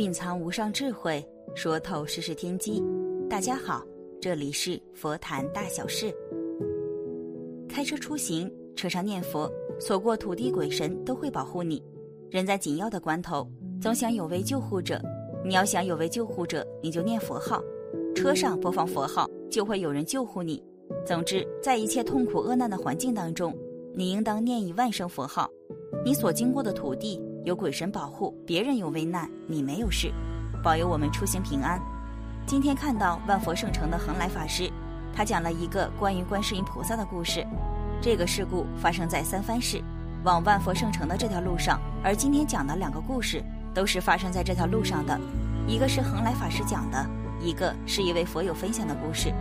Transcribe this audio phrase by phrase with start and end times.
[0.00, 1.22] 蕴藏无上智慧，
[1.54, 2.82] 说透世事天机。
[3.28, 3.84] 大家好，
[4.18, 6.10] 这里是佛谈大小事。
[7.68, 9.46] 开车出行，车上念佛，
[9.78, 11.84] 所过土地鬼神都会保护你。
[12.30, 13.46] 人在紧要的关头，
[13.78, 14.98] 总想有位救护者。
[15.44, 17.62] 你要想有位救护者，你就念佛号，
[18.16, 20.64] 车上播放佛号，就会有人救护你。
[21.04, 23.54] 总之，在一切痛苦厄难的环境当中，
[23.92, 25.46] 你应当念一万声佛号。
[26.02, 27.22] 你所经过的土地。
[27.42, 30.12] 有鬼神保护，别人有危难，你没有事，
[30.62, 31.80] 保佑我们出行平安。
[32.44, 34.70] 今天看到万佛圣城的恒来法师，
[35.14, 37.46] 他讲了一个关于观世音菩萨的故事。
[37.98, 39.82] 这个事故发生在三藩市，
[40.22, 41.80] 往万佛圣城的这条路上。
[42.04, 45.18] 而今天讲的两个故事，都是发生在这条路上的。
[45.66, 47.06] 一个是恒来法师讲的，
[47.40, 49.32] 一个是一位佛友分享的故事。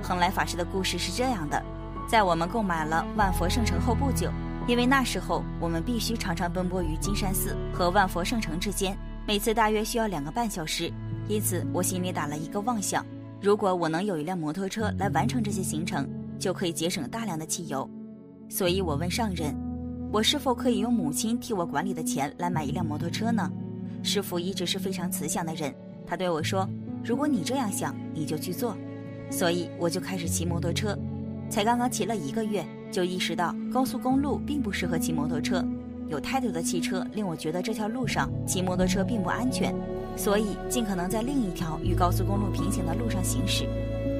[0.00, 1.60] 恒来法师的故事是这样的：
[2.06, 4.30] 在我们购买了万佛圣城后不久。
[4.70, 10.92] 因为那时候我们必须常常奔波于金山寺和万佛圣城之间，每次大约需要两个半小时，
[11.26, 13.04] 因此我心里打了一个妄想：
[13.40, 17.90] 如果我能有一辆摩托车来完成这些行程，就可以节省大量的汽油。
[18.48, 19.52] 所以我问上人：
[20.12, 23.50] 我是否可以用母亲替我管理的钱来买一辆摩托车呢？
[24.04, 25.74] 师傅一直是非常慈祥的人，
[26.06, 26.64] 他对我说：
[27.02, 28.76] 如果你这样想，你就去做。
[29.32, 30.96] 所以我就开始骑摩托车，
[31.48, 32.64] 才刚刚骑了一个月。
[32.90, 35.64] 就意识到高速公路并不适合骑摩托车，
[36.08, 39.74] 有太多的汽车令我觉得这条路上骑摩托车并不安全，
[40.16, 43.64] 所以尽可能在另一条与高速公路平行的路上行驶。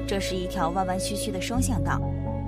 [0.07, 2.01] 这是一条弯弯曲曲的双向道。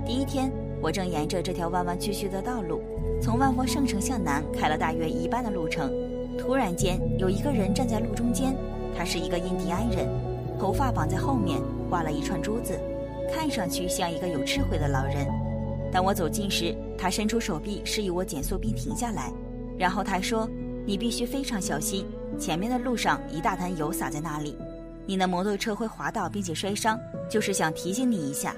[0.06, 0.50] 第一天，
[0.80, 2.80] 我正沿着这条弯弯曲曲的道路，
[3.20, 5.92] 从万佛圣城向南开了大约一半的路程，
[6.38, 8.56] 突然间有一个人站在路中间，
[8.96, 10.08] 他是一个印第安人，
[10.58, 12.78] 头发绑在后面，挂了一串珠子，
[13.32, 15.26] 看上去像一个有智慧的老人。
[15.94, 19.32] 当我走近时，他伸出手臂示意我减速并停下来，
[19.78, 20.50] 然后他说
[20.84, 22.04] ：“你必须非常小心，
[22.36, 24.58] 前面的路上一大滩油洒在那里，
[25.06, 26.98] 你的摩托车会滑倒并且摔伤，
[27.30, 28.56] 就是想提醒你一下。”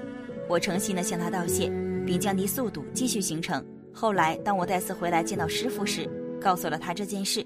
[0.49, 1.71] 我诚心地向他道谢，
[2.07, 3.63] 并降低速度继续行程。
[3.93, 6.09] 后来，当我再次回来见到师傅时，
[6.41, 7.45] 告诉了他这件事。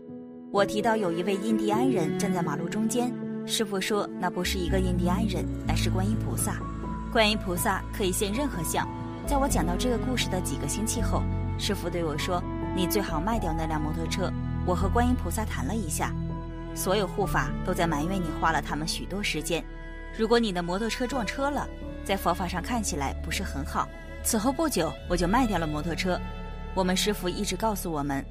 [0.54, 3.14] 我提到有一位印第安人站在马路中间，
[3.46, 6.62] 师傅说那不是一个印第安人，乃是观音菩萨。
[7.12, 8.88] 观音菩萨可以现任何相。
[9.28, 11.24] 在我讲到这个故事的几个星期后，
[11.58, 12.42] 师傅对我说
[12.76, 14.32] ：“你最好卖掉那辆摩托车。”
[14.68, 16.14] 我和观音菩萨谈了一下，
[16.76, 19.64] 所有护法都在埋怨你花了他们许多时间。
[20.18, 21.68] 如果你的摩托车撞车了，
[22.04, 23.88] 在佛法上看起来不是很好。
[24.24, 26.20] 此后不久，我就卖掉了摩托车。
[26.76, 28.24] 我们师傅一直告诉我们，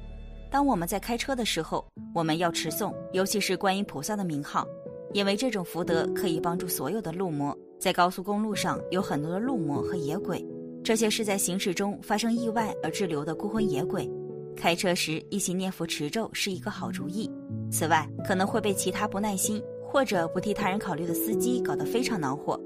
[0.49, 4.65] 当我们在开车的时候，我们要持诵，尤其是观音菩萨的名号，
[5.13, 7.57] 因为这种福德可以帮助所有的路魔。
[7.79, 10.45] 在高速公路上有很多的路魔和野鬼。
[10.83, 14.09] 这些是在行驶中发生意外而滞留的孤魂野鬼，
[14.55, 17.29] 开车时一起念佛持咒是一个好主意。
[17.69, 22.59] 此外，可能会被其他不耐心或者不替他人考虑的司机搞得非常恼火，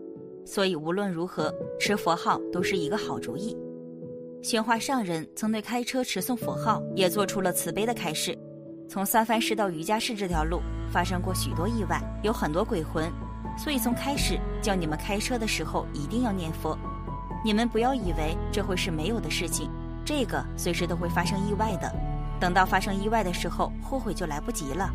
[0.45, 3.55] 所以无论如何持佛号都是一个好主意。
[4.41, 8.37] 宣化上人曾对开车持诵佛号也做出了慈悲的开示。
[8.87, 13.11] 从三藩市到瑜伽市这条路发生过许多意外，有很多鬼魂，
[13.57, 16.77] 所以从开始叫你们开车的时候一定要念佛。
[17.45, 19.69] 你们不要以为这会是没有的事情，
[20.03, 21.93] 这个随时都会发生意外的。
[22.39, 24.89] 等到发生意外的时候，后悔就来不及了。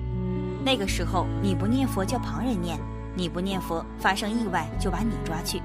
[0.65, 2.77] 那个时候你不念佛，叫旁人念；
[3.15, 5.62] 你不念佛，发生意外就把你抓去。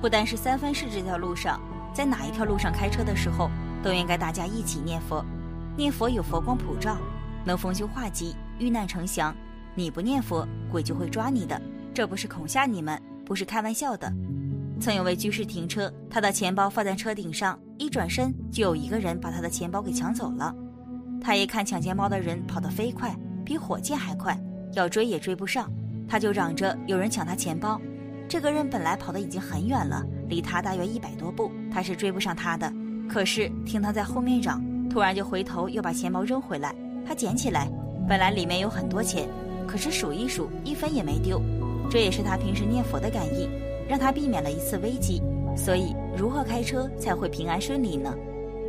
[0.00, 1.60] 不单是三藩市这条路上，
[1.92, 3.50] 在哪一条路上开车的时候，
[3.82, 5.22] 都应该大家一起念佛。
[5.76, 6.96] 念佛有佛光普照，
[7.44, 9.36] 能逢凶化吉，遇难成祥。
[9.74, 11.60] 你不念佛，鬼就会抓你的。
[11.92, 14.10] 这不是恐吓你们，不是开玩笑的。
[14.80, 20.54] 曾有位居士停车，他的钱包放在车顶上，一转身就有一个人把他的钱包给抢走了。
[21.20, 24.36] 他一看抢钱包的人跑得飞快，比火箭还快，
[24.72, 25.70] 要追也追不上，
[26.08, 27.80] 他就嚷着有人抢他钱包。
[28.28, 32.72] 这个人本来跑得已经很远了，离他大约一百多步，他是追不上他的。
[33.08, 36.74] 可是听他在后面嚷，突然就回头又把钱包扔回来。
[37.06, 37.70] 他捡起来，
[38.08, 39.28] 本来里面有很多钱，
[39.66, 41.40] 可是数一数，一分也没丢。
[41.90, 43.50] 这也是他平时念佛的感应。
[43.92, 45.20] 让他避免了一次危机，
[45.54, 48.16] 所以如何开车才会平安顺利呢？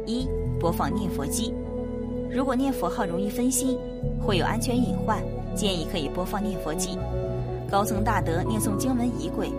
[0.06, 0.28] 一
[0.60, 1.54] 播放念佛机，
[2.30, 3.80] 如果念佛号容易分心，
[4.20, 5.24] 会有安全隐患，
[5.56, 7.00] 建议可以播放念佛机。
[7.72, 9.50] 高僧大德念诵经文仪轨，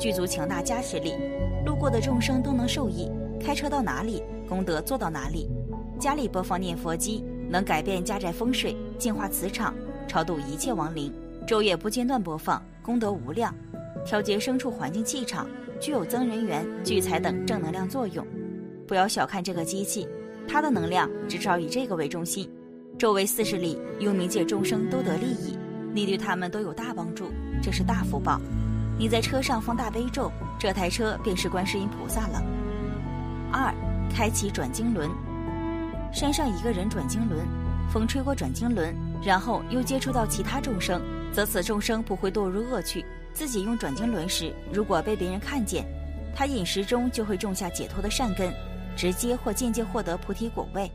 [0.00, 1.14] 具足强大加持力，
[1.64, 3.08] 路过的众生都能受益。
[3.40, 5.48] 开车到哪里，功德做到哪里。
[6.00, 9.72] 家里播放念佛机，能改变家宅风水，净化磁场，
[10.08, 11.14] 超度一切亡灵。
[11.46, 13.54] 昼夜不间断播放，功德无量。
[14.04, 15.48] 调节牲畜环境气场，
[15.80, 18.26] 具有增人缘、聚财等正能量作用。
[18.86, 20.06] 不要小看这个机器，
[20.48, 22.50] 它的能量至少以这个为中心，
[22.98, 25.56] 周围四十里，幽冥界众生都得利益。
[25.94, 27.30] 你对他们都有大帮助，
[27.62, 28.40] 这是大福报。
[28.98, 32.42] 你在车上放大悲咒，这台车便是观世音菩萨了。
[33.52, 33.72] 二，
[34.12, 35.08] 开启转经轮。
[36.12, 37.40] 山上一个人转经轮，
[37.90, 38.94] 风吹过转经轮，
[39.24, 41.00] 然后又接触到其他众生，
[41.32, 43.04] 则此众生不会堕入恶趣。
[43.34, 45.84] 自己用转经轮时，如果被别人看见，
[46.34, 48.52] 他饮食中就会种下解脱的善根，
[48.96, 50.90] 直接或间接获得菩提果位。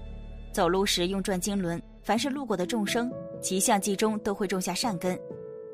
[0.52, 3.12] 走路时用转经轮，凡是路过的众生，
[3.42, 5.20] 其相继中都会种下善根。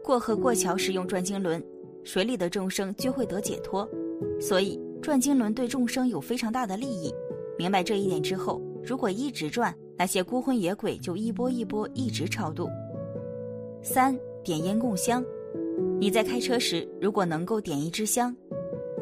[0.04, 1.64] 过河过桥时用转经轮，
[2.04, 3.88] 水里的众生就会得解脱。
[4.40, 7.14] 所以转经轮对众生有非常大的利益。
[7.58, 12.70] 明白这一点之后，如果一直转，那些孤魂野鬼就一波一波一直超度。
[13.82, 15.24] 三点烟供香，
[16.00, 18.36] 你在开车时，如果能够点一支香，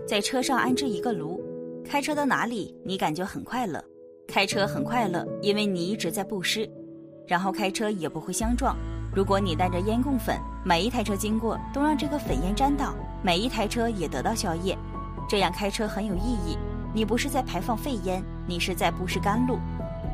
[0.07, 1.41] 在车上安置一个炉，
[1.83, 3.83] 开车到哪里你感觉很快乐。
[4.27, 6.69] 开车很快乐，因为你一直在布施，
[7.27, 8.77] 然后开车也不会相撞。
[9.13, 14.77] 如果你带着烟供粉，每一台车经过都让这个粉烟沾到，每一台车也得到消业，
[15.27, 16.57] 这样开车很有意义。
[16.93, 19.57] 你不是在排放废烟，你是在布施甘露。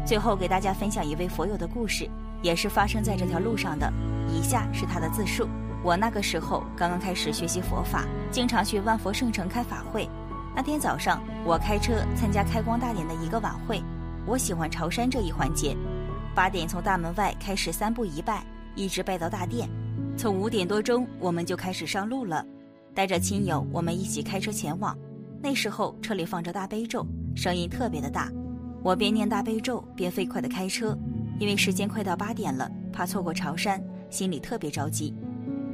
[0.06, 2.10] 最后给大家分享一位佛友的故事，
[2.42, 3.92] 也是发生在这条路上的。
[4.30, 5.48] 以下是他的自述：
[5.88, 10.06] 我那个时候刚刚开始学习佛法，经常去万佛圣城开法会。
[10.54, 13.82] 那天早上，我开车参加开光大典的一个晚会。
[14.26, 15.78] 我喜欢朝山这一环节，
[16.36, 18.46] 八点从大门外开始三步一拜，
[18.76, 19.70] 一直拜到大殿。
[20.18, 22.46] 从五点多钟我们就开始上路了，
[22.94, 24.94] 带着亲友我们一起开车前往。
[25.42, 28.30] 那时候车里放着大悲咒，声音特别的大。
[28.84, 30.98] 我边念大悲咒边飞快的开车，
[31.40, 35.16] 因为时间快到八点了，怕错过朝山，心里特别着急。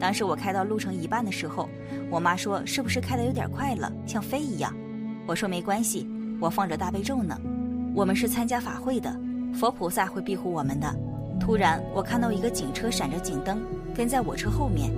[0.04, 1.70] 当时我开到路程一半的时候，
[2.12, 4.76] 我妈说是不是开的有点快了，像飞一样？
[5.26, 6.06] 我说没关系，
[6.42, 7.40] 我放着大悲咒呢。
[7.96, 9.18] 我们是参加法会的，
[9.54, 10.94] 佛菩萨会庇护我们的。
[11.40, 13.62] 突然，我看到一个警车闪着警灯
[13.96, 14.92] 跟在我车后面，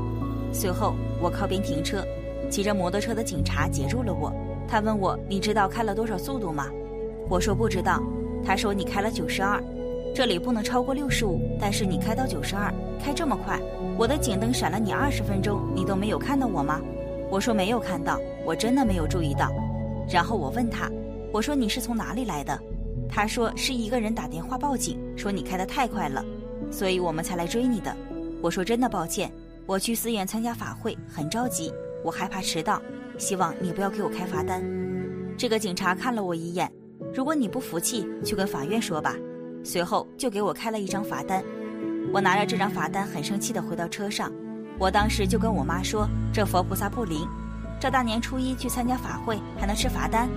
[0.52, 2.04] 随后我靠边停车，
[2.50, 4.34] 骑着摩托车的警察截住了我。
[4.68, 6.66] 他问我：“你知道开了多少速度吗？”
[7.30, 8.02] 我说：“不知道。”
[8.44, 9.64] 他说：“你开了九十二，
[10.16, 12.74] 这里不能超过六十五，但是你开到九十二，
[13.04, 13.60] 开这么快，
[13.98, 16.80] 我的警灯闪了你二十分钟，你都没有看到我吗？”
[17.30, 19.52] 我说：“没有看到，我真的没有注意到。”
[20.10, 20.90] 然后我问他
[21.34, 22.58] ：“我说你是从哪里来的？”
[23.12, 26.24] 他说是一个人打电话报警，说你开得太快了，
[26.72, 27.94] 所以我们才来追你的。
[28.42, 29.30] 我说真的抱歉，
[29.66, 31.74] 我去寺院参加法会，很着急，
[32.06, 32.82] 我害怕迟到，
[33.18, 34.64] 希望你不要给我开罚单。
[35.38, 36.72] 这个警察看了我一眼，
[37.14, 39.14] 如果你不服气，去跟法院说吧。
[39.66, 41.44] 随后就给我开了一张罚单。
[42.14, 44.32] 我拿着这张罚单，很生气地回到车上。
[44.78, 47.28] 我当时就跟我妈说，这佛菩萨不灵，
[47.80, 50.30] 这大年初一去参加法会还能吃罚单，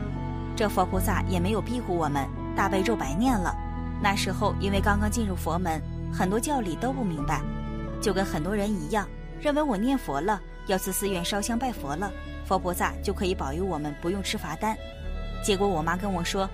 [0.57, 2.27] 这佛菩萨也没有庇护我们。
[2.57, 3.55] 大悲咒白念了，
[4.03, 5.81] 那时候因为刚刚进入佛门，
[6.13, 7.43] 很多教理都不明白，
[8.01, 9.07] 就跟很多人一样，
[9.41, 12.11] 认为我念佛了，要去寺院烧香拜佛了，
[12.45, 14.77] 佛菩萨就可以保佑我们不用吃罚单。
[15.45, 16.49] 结果我妈跟我说，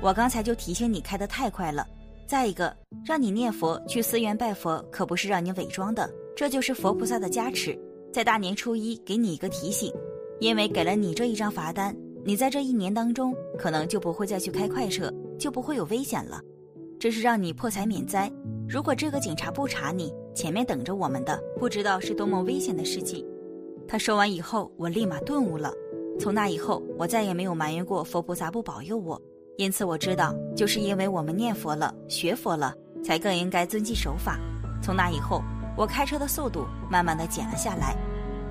[0.00, 1.86] 我刚才就提醒你开得太快了，
[2.26, 2.74] 再一个
[3.04, 7.76] 让你念佛去寺院拜佛，可不是让你伪装的，这就是佛菩萨的加持，
[8.12, 9.92] 在大年初一给你一个提醒，
[10.38, 11.94] 因为给了你这一张罚单。
[12.24, 16.40] 你在这一年当中，可能就不会再去开快车，就不会有危险了。
[17.00, 18.30] 这是让你破财免灾。
[18.68, 23.26] 如果这个警察不查你，前面等着我们的不知道是多么危险的事情。
[23.86, 25.72] 他说完以后，我立马顿悟了。
[26.20, 29.20] 从那以后，我再也没有埋怨过佛菩萨不保佑我。
[29.58, 32.72] 因此我知道，就是因为我们念佛了、学佛了，
[33.04, 34.38] 才更应该遵纪守法。
[34.80, 35.42] 从那以后，
[35.76, 37.96] 我开车的速度慢慢的减了下来。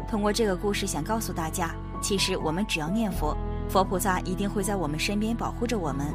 [0.06, 3.34] 通过这个故事，想告诉大家，其实我们只要念佛。
[3.70, 6.08] 佛菩萨一定会在我们身边保护着我们，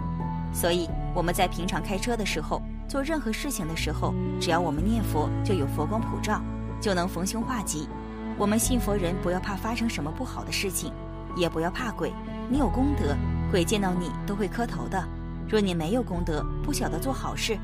[0.52, 6.38] 所以我们在平常开车的时候，做任何事情的时候，只要我们念佛，就有佛光普照，
[6.82, 7.88] 就能逢凶化吉。
[8.36, 10.92] 我们信佛人不要怕发生什么不好的事情，
[11.34, 12.12] 也不要怕鬼。
[12.50, 13.16] 你有功德，
[13.52, 15.06] 鬼见到你都会磕头的；
[15.46, 17.54] 若你没有功德，不晓得做好事，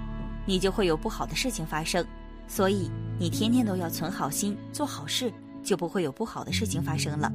[0.44, 2.04] 你就会有不好的事情发生。
[2.46, 7.32] 所以你天天都要存好心，做好事，就不会有不好的事情发生了。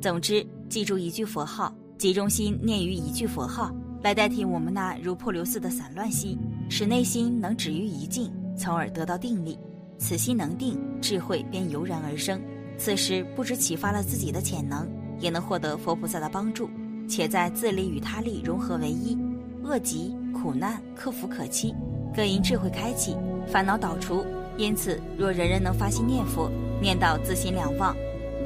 [0.00, 6.36] 总之，记住一句佛号，集中心念于一句佛号，来代替我们那如破流似的散乱心，
[6.68, 9.56] 使内心能止于一静，从而得到定力。
[9.98, 12.40] 此心能定，智慧便油然而生。
[12.76, 14.84] 此时不止启发了自己的潜能，
[15.20, 16.68] 也能获得佛菩萨的帮助，
[17.08, 19.16] 且在自利与他利融合为一，
[19.64, 21.74] 恶疾苦难克服可期，
[22.14, 24.24] 更因智慧开启，烦恼导除。
[24.56, 26.50] 因此，若人人能发心念佛，
[26.80, 27.96] 念到自心两忘。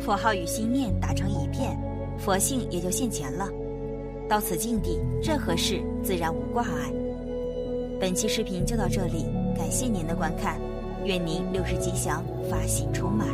[0.00, 1.76] 佛号与心念打成一片，
[2.18, 3.48] 佛性也就现前了。
[4.28, 6.92] 到此境地，任何事自然无挂碍。
[8.00, 9.26] 本期视频就到这里，
[9.56, 10.60] 感谢您的观看。
[11.04, 13.26] 愿您六十吉祥，法喜充满。